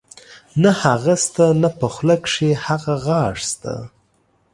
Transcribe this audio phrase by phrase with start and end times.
[0.61, 3.73] نۀ هغه شته نۀ پۀ خولۀ کښې هغه غاخ شته